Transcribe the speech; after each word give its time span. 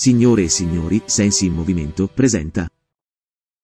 Signore 0.00 0.44
e 0.44 0.48
signori, 0.48 1.02
Sensi 1.06 1.46
in 1.46 1.54
Movimento 1.54 2.06
presenta. 2.06 2.68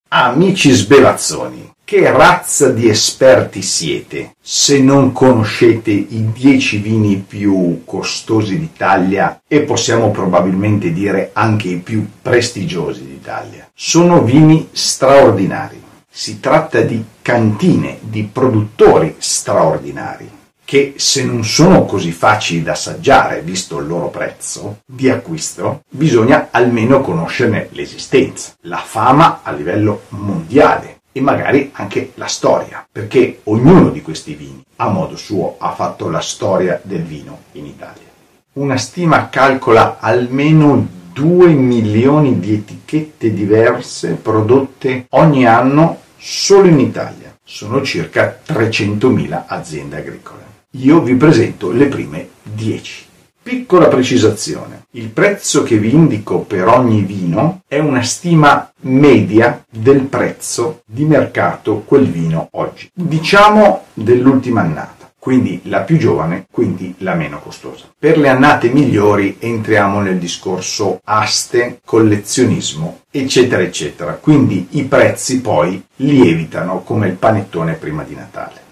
Amici 0.09 0.73
sbelazzoni, 0.73 1.75
che 1.85 2.11
razza 2.11 2.73
di 2.73 2.89
esperti 2.89 3.63
siete 3.63 4.35
se 4.41 4.81
non 4.81 5.13
conoscete 5.13 5.93
i 5.93 6.33
10 6.33 6.79
vini 6.79 7.19
più 7.19 7.83
costosi 7.85 8.59
d'Italia 8.59 9.43
e 9.47 9.61
possiamo 9.61 10.11
probabilmente 10.11 10.93
dire 10.93 11.31
anche 11.35 11.69
i 11.69 11.79
più 11.79 12.05
prestigiosi 12.21 13.07
d'Italia? 13.07 13.71
Sono 13.73 14.25
vini 14.25 14.71
straordinari. 14.73 15.81
Si 16.11 16.41
tratta 16.41 16.81
di 16.81 17.01
cantine, 17.23 17.99
di 18.01 18.25
produttori 18.25 19.15
straordinari 19.19 20.43
che 20.75 20.95
se 20.97 21.25
non 21.25 21.45
sono 21.45 21.85
così 21.85 22.11
facili 22.11 22.65
da 22.65 22.73
assaggiare, 22.73 23.43
visto 23.43 23.79
il 23.79 23.87
loro 23.87 24.09
prezzo 24.09 24.81
di 24.85 25.09
acquisto, 25.09 25.83
bisogna 25.89 26.49
almeno 26.51 27.01
conoscerne 27.01 27.69
l'esistenza, 27.71 28.55
la 28.63 28.83
fama 28.85 29.43
a 29.45 29.53
livello 29.53 30.07
mondiale 30.09 31.03
e 31.13 31.21
magari 31.21 31.71
anche 31.75 32.11
la 32.17 32.27
storia, 32.27 32.85
perché 32.91 33.43
ognuno 33.45 33.91
di 33.91 34.03
questi 34.03 34.35
vini, 34.35 34.65
a 34.79 34.89
modo 34.89 35.15
suo, 35.15 35.55
ha 35.59 35.71
fatto 35.75 36.11
la 36.11 36.21
storia 36.21 36.81
del 36.83 37.05
vino 37.05 37.43
in 37.53 37.67
Italia. 37.67 38.09
Una 38.55 38.77
stima 38.77 39.29
calcola 39.29 39.99
almeno 40.01 40.85
2 41.13 41.53
milioni 41.53 42.41
di 42.41 42.53
etichette 42.53 43.33
diverse 43.33 44.15
prodotte 44.15 45.07
ogni 45.11 45.47
anno 45.47 46.01
solo 46.19 46.67
in 46.67 46.81
Italia. 46.81 47.33
Sono 47.45 47.81
circa 47.83 48.41
300.000 48.45 49.45
aziende 49.47 49.99
agricole. 49.99 50.54
Io 50.79 51.01
vi 51.03 51.15
presento 51.15 51.71
le 51.71 51.87
prime 51.87 52.31
10. 52.43 53.05
Piccola 53.45 53.87
precisazione, 53.87 54.87
il 54.93 55.09
prezzo 55.09 55.63
che 55.63 55.79
vi 55.79 55.95
indico 55.95 56.41
per 56.41 56.67
ogni 56.67 57.03
vino 57.03 57.63
è 57.69 57.79
una 57.79 58.03
stima 58.03 58.73
media 58.81 59.65
del 59.71 60.01
prezzo 60.01 60.83
di 60.85 61.05
mercato 61.05 61.85
quel 61.87 62.11
vino 62.11 62.49
oggi. 62.53 62.91
Diciamo 62.93 63.85
dell'ultima 63.93 64.63
annata, 64.63 65.13
quindi 65.17 65.61
la 65.67 65.83
più 65.83 65.97
giovane, 65.97 66.47
quindi 66.51 66.93
la 66.99 67.15
meno 67.15 67.39
costosa. 67.39 67.85
Per 67.97 68.19
le 68.19 68.29
annate 68.29 68.69
migliori 68.69 69.37
entriamo 69.39 70.01
nel 70.01 70.19
discorso 70.19 70.99
aste, 71.05 71.79
collezionismo, 71.85 73.03
eccetera, 73.13 73.63
eccetera. 73.63 74.15
Quindi 74.15 74.67
i 74.71 74.83
prezzi 74.87 75.41
poi 75.41 75.81
lievitano 75.97 76.83
come 76.83 77.07
il 77.07 77.15
panettone 77.15 77.75
prima 77.75 78.03
di 78.03 78.17
Natale. 78.17 78.64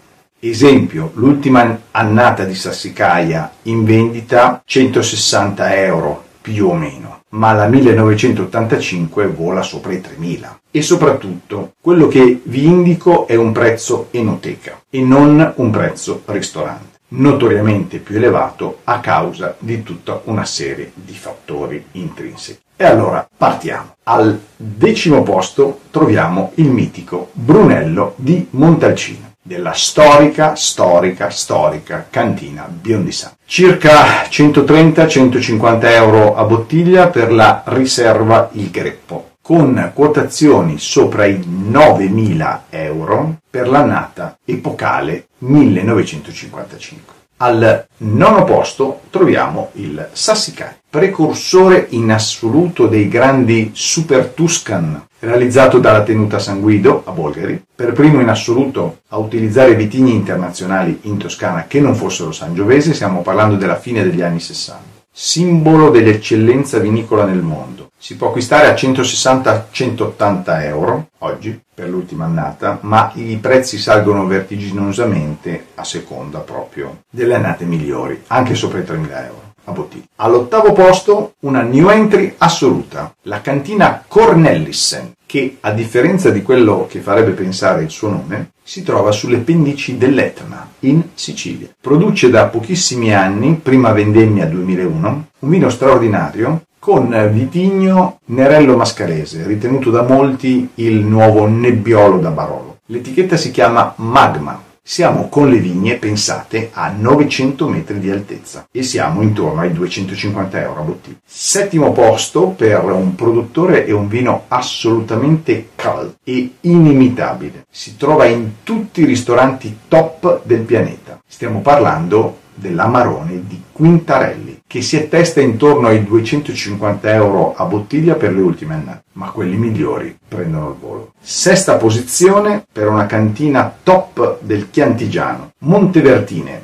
Esempio, 0.44 1.12
l'ultima 1.14 1.82
annata 1.92 2.42
di 2.42 2.56
Sassicaia 2.56 3.52
in 3.62 3.84
vendita 3.84 4.60
160 4.64 5.76
euro 5.76 6.24
più 6.40 6.66
o 6.66 6.74
meno, 6.74 7.20
ma 7.28 7.52
la 7.52 7.68
1985 7.68 9.28
vola 9.28 9.62
sopra 9.62 9.92
i 9.92 10.00
3000. 10.00 10.62
E 10.72 10.82
soprattutto, 10.82 11.74
quello 11.80 12.08
che 12.08 12.40
vi 12.42 12.66
indico 12.66 13.28
è 13.28 13.36
un 13.36 13.52
prezzo 13.52 14.08
enoteca 14.10 14.82
e 14.90 15.00
non 15.00 15.52
un 15.54 15.70
prezzo 15.70 16.22
ristorante, 16.24 16.98
notoriamente 17.10 17.98
più 17.98 18.16
elevato 18.16 18.80
a 18.82 18.98
causa 18.98 19.54
di 19.60 19.84
tutta 19.84 20.22
una 20.24 20.44
serie 20.44 20.90
di 20.92 21.14
fattori 21.14 21.84
intrinseci. 21.92 22.58
E 22.74 22.84
allora 22.84 23.24
partiamo. 23.36 23.94
Al 24.02 24.40
decimo 24.56 25.22
posto 25.22 25.82
troviamo 25.92 26.50
il 26.56 26.68
mitico 26.68 27.28
Brunello 27.32 28.14
di 28.16 28.48
Montalcino 28.50 29.30
della 29.42 29.72
storica, 29.72 30.54
storica, 30.54 31.28
storica 31.30 32.06
cantina 32.08 32.68
Biondisà. 32.70 33.36
Circa 33.44 34.22
130-150 34.28 35.84
euro 35.86 36.36
a 36.36 36.44
bottiglia 36.44 37.08
per 37.08 37.32
la 37.32 37.62
riserva 37.66 38.48
Il 38.52 38.70
Greppo, 38.70 39.32
con 39.42 39.90
quotazioni 39.92 40.78
sopra 40.78 41.26
i 41.26 41.38
9.000 41.38 42.60
euro 42.70 43.38
per 43.50 43.68
l'annata 43.68 44.38
epocale 44.44 45.26
1955. 45.38 47.21
Al 47.42 47.86
nono 47.96 48.44
posto 48.44 49.00
troviamo 49.10 49.70
il 49.72 50.10
Sassicaia, 50.12 50.76
precursore 50.88 51.88
in 51.90 52.12
assoluto 52.12 52.86
dei 52.86 53.08
grandi 53.08 53.72
Super 53.72 54.26
Tuscan, 54.26 55.08
realizzato 55.18 55.80
dalla 55.80 56.04
tenuta 56.04 56.38
San 56.38 56.60
Guido 56.60 57.02
a 57.04 57.10
Bolgari, 57.10 57.60
per 57.74 57.94
primo 57.94 58.20
in 58.20 58.28
assoluto 58.28 58.98
a 59.08 59.16
utilizzare 59.16 59.74
vitigni 59.74 60.14
internazionali 60.14 61.00
in 61.02 61.18
Toscana 61.18 61.64
che 61.66 61.80
non 61.80 61.96
fossero 61.96 62.30
sangiovesi, 62.30 62.94
stiamo 62.94 63.22
parlando 63.22 63.56
della 63.56 63.76
fine 63.76 64.04
degli 64.04 64.22
anni 64.22 64.38
60 64.38 65.00
simbolo 65.14 65.90
dell'eccellenza 65.90 66.78
vinicola 66.78 67.24
nel 67.24 67.42
mondo. 67.42 67.81
Si 68.04 68.16
può 68.16 68.30
acquistare 68.30 68.66
a 68.66 68.74
160-180 68.74 70.64
euro 70.64 71.06
oggi 71.18 71.56
per 71.72 71.88
l'ultima 71.88 72.24
annata, 72.24 72.80
ma 72.80 73.12
i 73.14 73.38
prezzi 73.40 73.78
salgono 73.78 74.26
vertiginosamente 74.26 75.66
a 75.76 75.84
seconda 75.84 76.40
proprio 76.40 77.02
delle 77.08 77.36
annate 77.36 77.64
migliori, 77.64 78.20
anche 78.26 78.56
sopra 78.56 78.80
i 78.80 78.82
3.000 78.82 79.24
euro 79.24 79.52
a 79.66 79.70
bottiglia. 79.70 80.06
All'ottavo 80.16 80.72
posto 80.72 81.34
una 81.42 81.62
new 81.62 81.90
entry 81.90 82.34
assoluta, 82.38 83.14
la 83.22 83.40
cantina 83.40 84.02
Cornelissen, 84.04 85.12
che 85.24 85.58
a 85.60 85.70
differenza 85.70 86.30
di 86.30 86.42
quello 86.42 86.88
che 86.90 86.98
farebbe 86.98 87.30
pensare 87.30 87.84
il 87.84 87.90
suo 87.90 88.08
nome, 88.08 88.50
si 88.64 88.82
trova 88.82 89.12
sulle 89.12 89.38
pendici 89.38 89.96
dell'Etna, 89.96 90.68
in 90.80 91.10
Sicilia. 91.14 91.68
Produce 91.80 92.30
da 92.30 92.46
pochissimi 92.46 93.14
anni, 93.14 93.60
prima 93.62 93.92
vendemmia 93.92 94.46
2001, 94.46 95.26
un 95.38 95.48
vino 95.48 95.68
straordinario 95.68 96.62
con 96.82 97.30
vitigno 97.30 98.18
Nerello 98.24 98.76
Mascarese, 98.76 99.46
ritenuto 99.46 99.90
da 99.90 100.02
molti 100.02 100.68
il 100.74 101.04
nuovo 101.04 101.46
nebbiolo 101.46 102.18
da 102.18 102.30
Barolo. 102.30 102.78
L'etichetta 102.86 103.36
si 103.36 103.52
chiama 103.52 103.94
Magma 103.98 104.70
siamo 104.84 105.28
con 105.28 105.48
le 105.48 105.58
vigne 105.58 105.94
pensate 105.94 106.70
a 106.72 106.90
900 106.90 107.68
metri 107.68 108.00
di 108.00 108.10
altezza 108.10 108.66
e 108.72 108.82
siamo 108.82 109.22
intorno 109.22 109.60
ai 109.60 109.72
250 109.72 110.60
euro 110.60 110.80
a 110.80 110.82
bottiglia. 110.82 111.18
Settimo 111.24 111.92
posto 111.92 112.48
per 112.48 112.82
un 112.82 113.14
produttore 113.14 113.86
e 113.86 113.92
un 113.92 114.08
vino 114.08 114.46
assolutamente 114.48 115.68
cult 115.76 116.16
e 116.24 116.54
inimitabile. 116.62 117.64
Si 117.70 117.96
trova 117.96 118.24
in 118.24 118.54
tutti 118.64 119.02
i 119.02 119.06
ristoranti 119.06 119.78
top 119.86 120.40
del 120.42 120.62
pianeta. 120.62 121.20
Stiamo 121.28 121.60
parlando 121.60 122.40
dell'Amarone 122.52 123.44
di 123.46 123.62
Quintarelli, 123.70 124.61
che 124.72 124.80
si 124.80 124.96
attesta 124.96 125.42
intorno 125.42 125.88
ai 125.88 126.02
250 126.02 127.12
euro 127.12 127.52
a 127.54 127.66
bottiglia 127.66 128.14
per 128.14 128.32
le 128.32 128.40
ultime 128.40 128.72
annate, 128.72 129.02
ma 129.12 129.28
quelli 129.28 129.58
migliori 129.58 130.16
prendono 130.26 130.70
il 130.70 130.76
volo. 130.80 131.12
Sesta 131.20 131.76
posizione 131.76 132.64
per 132.72 132.88
una 132.88 133.04
cantina 133.04 133.70
top 133.82 134.38
del 134.40 134.70
Chiantigiano, 134.70 135.50
Montevertine, 135.58 136.62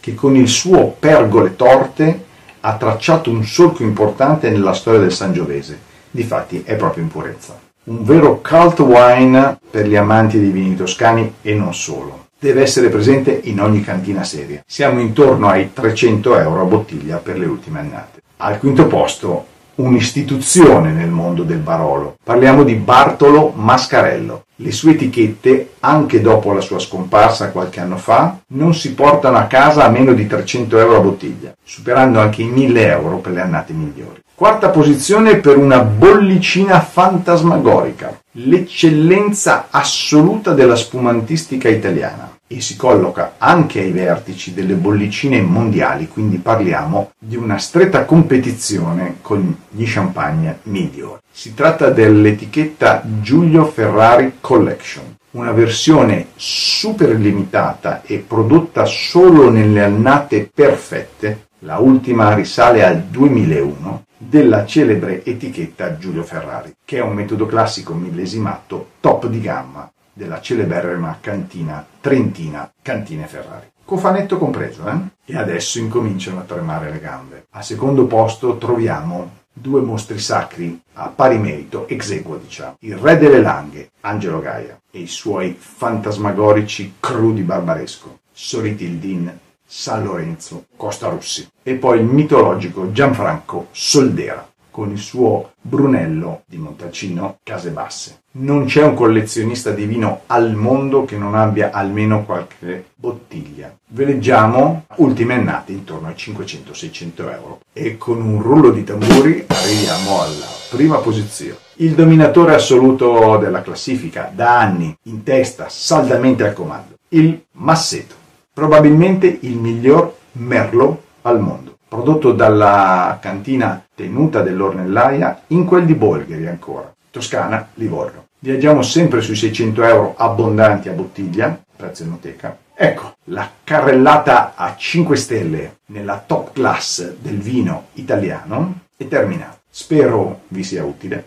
che 0.00 0.16
con 0.16 0.34
il 0.34 0.48
suo 0.48 0.96
Pergole 0.98 1.54
Torte 1.54 2.24
ha 2.58 2.76
tracciato 2.76 3.30
un 3.30 3.44
solco 3.44 3.84
importante 3.84 4.50
nella 4.50 4.72
storia 4.72 4.98
del 4.98 5.12
Sangiovese. 5.12 5.78
Difatti 6.10 6.62
è 6.64 6.74
proprio 6.74 7.04
in 7.04 7.08
purezza. 7.08 7.56
Un 7.84 8.02
vero 8.02 8.40
cult 8.40 8.80
wine 8.80 9.60
per 9.70 9.86
gli 9.86 9.94
amanti 9.94 10.40
dei 10.40 10.50
vini 10.50 10.74
toscani 10.74 11.34
e 11.40 11.54
non 11.54 11.72
solo 11.72 12.23
deve 12.44 12.60
essere 12.60 12.90
presente 12.90 13.40
in 13.44 13.58
ogni 13.58 13.80
cantina 13.80 14.22
seria. 14.22 14.62
Siamo 14.66 15.00
intorno 15.00 15.48
ai 15.48 15.72
300 15.72 16.38
euro 16.38 16.60
a 16.60 16.66
bottiglia 16.66 17.16
per 17.16 17.38
le 17.38 17.46
ultime 17.46 17.78
annate. 17.78 18.20
Al 18.36 18.58
quinto 18.58 18.86
posto 18.86 19.46
un'istituzione 19.76 20.92
nel 20.92 21.08
mondo 21.08 21.42
del 21.42 21.56
Barolo. 21.56 22.16
Parliamo 22.22 22.62
di 22.62 22.74
Bartolo 22.74 23.50
Mascarello. 23.56 24.42
Le 24.56 24.72
sue 24.72 24.92
etichette, 24.92 25.70
anche 25.80 26.20
dopo 26.20 26.52
la 26.52 26.60
sua 26.60 26.78
scomparsa 26.78 27.50
qualche 27.50 27.80
anno 27.80 27.96
fa, 27.96 28.38
non 28.48 28.74
si 28.74 28.92
portano 28.92 29.38
a 29.38 29.44
casa 29.44 29.86
a 29.86 29.88
meno 29.88 30.12
di 30.12 30.26
300 30.26 30.78
euro 30.78 30.96
a 30.98 31.00
bottiglia, 31.00 31.54
superando 31.64 32.20
anche 32.20 32.42
i 32.42 32.48
1000 32.48 32.86
euro 32.88 33.16
per 33.16 33.32
le 33.32 33.40
annate 33.40 33.72
migliori. 33.72 34.20
Quarta 34.34 34.68
posizione 34.68 35.36
per 35.36 35.56
una 35.56 35.78
bollicina 35.78 36.80
fantasmagorica, 36.80 38.20
l'eccellenza 38.32 39.68
assoluta 39.70 40.52
della 40.52 40.76
spumantistica 40.76 41.68
italiana. 41.68 42.33
E 42.46 42.60
si 42.60 42.76
colloca 42.76 43.34
anche 43.38 43.80
ai 43.80 43.90
vertici 43.90 44.52
delle 44.52 44.74
bollicine 44.74 45.40
mondiali, 45.40 46.08
quindi 46.08 46.38
parliamo 46.38 47.12
di 47.18 47.36
una 47.36 47.58
stretta 47.58 48.04
competizione 48.04 49.16
con 49.22 49.56
gli 49.70 49.84
champagne 49.86 50.58
migliori. 50.64 51.20
Si 51.30 51.54
tratta 51.54 51.90
dell'etichetta 51.90 53.02
Giulio 53.20 53.64
Ferrari 53.64 54.34
Collection, 54.40 55.16
una 55.32 55.52
versione 55.52 56.28
super 56.36 57.16
limitata 57.16 58.02
e 58.02 58.18
prodotta 58.18 58.84
solo 58.84 59.50
nelle 59.50 59.82
annate 59.82 60.50
perfette, 60.54 61.48
la 61.60 61.78
ultima 61.78 62.34
risale 62.34 62.84
al 62.84 63.02
2001, 63.02 64.02
della 64.16 64.64
celebre 64.64 65.24
etichetta 65.24 65.98
Giulio 65.98 66.22
Ferrari, 66.22 66.72
che 66.84 66.98
è 66.98 67.02
un 67.02 67.14
metodo 67.14 67.46
classico 67.46 67.94
millesimato 67.94 68.90
top 69.00 69.26
di 69.26 69.40
gamma 69.40 69.90
della 70.14 70.40
celeberrima 70.40 71.18
cantina 71.20 71.86
trentina 72.00 72.72
Cantine 72.80 73.26
Ferrari. 73.26 73.72
Cofanetto 73.84 74.38
compreso, 74.38 74.88
eh? 74.88 74.96
E 75.26 75.36
adesso 75.36 75.78
incominciano 75.78 76.40
a 76.40 76.44
tremare 76.44 76.90
le 76.90 77.00
gambe. 77.00 77.46
A 77.50 77.60
secondo 77.60 78.06
posto 78.06 78.56
troviamo 78.56 79.42
due 79.52 79.82
mostri 79.82 80.18
sacri 80.18 80.80
a 80.94 81.08
pari 81.08 81.38
merito, 81.38 81.86
ex 81.86 82.10
equo 82.10 82.36
diciamo, 82.36 82.76
il 82.80 82.96
re 82.96 83.18
delle 83.18 83.40
langhe, 83.40 83.90
Angelo 84.00 84.40
Gaia, 84.40 84.80
e 84.90 85.00
i 85.00 85.06
suoi 85.06 85.54
fantasmagorici 85.58 86.94
crudi 86.98 87.42
barbaresco, 87.42 88.20
Soritildin, 88.32 89.38
San 89.66 90.04
Lorenzo, 90.04 90.66
Costa 90.76 91.08
Russi, 91.08 91.48
e 91.62 91.74
poi 91.74 91.98
il 91.98 92.04
mitologico 92.04 92.90
Gianfranco 92.90 93.68
Soldera, 93.70 94.46
con 94.74 94.90
il 94.90 94.98
suo 94.98 95.52
Brunello 95.60 96.42
di 96.46 96.56
Montalcino, 96.56 97.38
Case 97.44 97.70
Basse. 97.70 98.22
Non 98.32 98.64
c'è 98.64 98.82
un 98.82 98.94
collezionista 98.94 99.70
di 99.70 99.84
vino 99.84 100.22
al 100.26 100.56
mondo 100.56 101.04
che 101.04 101.16
non 101.16 101.36
abbia 101.36 101.70
almeno 101.70 102.24
qualche 102.24 102.86
bottiglia. 102.96 103.72
Veleggiamo 103.90 104.86
ultime 104.96 105.34
annate 105.34 105.70
intorno 105.70 106.08
ai 106.08 106.14
500-600 106.14 107.32
euro 107.32 107.60
e 107.72 107.96
con 107.96 108.20
un 108.20 108.42
rullo 108.42 108.70
di 108.70 108.82
tamburi 108.82 109.44
arriviamo 109.46 110.20
alla 110.20 110.48
prima 110.68 110.96
posizione. 110.96 111.58
Il 111.74 111.92
dominatore 111.92 112.56
assoluto 112.56 113.36
della 113.36 113.62
classifica, 113.62 114.28
da 114.34 114.58
anni 114.58 114.92
in 115.04 115.22
testa, 115.22 115.68
saldamente 115.68 116.44
al 116.44 116.52
comando, 116.52 116.96
il 117.10 117.44
Masseto, 117.52 118.16
probabilmente 118.52 119.38
il 119.42 119.56
miglior 119.56 120.16
Merlot 120.32 120.98
al 121.22 121.40
mondo 121.40 121.73
prodotto 121.94 122.32
dalla 122.32 123.18
cantina 123.20 123.80
tenuta 123.94 124.40
dell'Ornellaia 124.42 125.42
in 125.48 125.64
quel 125.64 125.84
di 125.84 125.94
Bolgheri 125.94 126.48
ancora, 126.48 126.92
Toscana, 127.08 127.68
Livorno. 127.74 128.24
Viaggiamo 128.40 128.82
sempre 128.82 129.20
sui 129.20 129.36
600 129.36 129.84
euro 129.84 130.14
abbondanti 130.16 130.88
a 130.88 130.92
bottiglia, 130.92 131.56
prezzo 131.76 132.02
enoteca. 132.02 132.58
Ecco, 132.74 133.14
la 133.26 133.48
carrellata 133.62 134.54
a 134.56 134.74
5 134.74 135.14
stelle 135.14 135.76
nella 135.86 136.20
top 136.26 136.52
class 136.52 137.12
del 137.12 137.38
vino 137.38 137.86
italiano 137.92 138.80
è 138.96 139.06
terminata. 139.06 139.56
Spero 139.70 140.40
vi 140.48 140.64
sia 140.64 140.84
utile, 140.84 141.24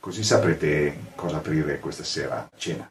così 0.00 0.24
saprete 0.24 0.98
cosa 1.14 1.36
aprire 1.36 1.78
questa 1.78 2.02
sera 2.02 2.38
a 2.38 2.48
cena. 2.56 2.90